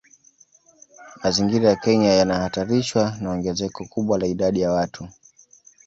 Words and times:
Mazingira 1.21 1.65
ya 1.69 1.75
Kenya 1.83 2.11
yanahatarishwa 2.19 3.03
na 3.19 3.27
ongezeko 3.33 3.79
kubwa 3.91 4.15
la 4.19 4.27
idadi 4.33 4.59
ya 4.61 4.71
watu 4.77 5.03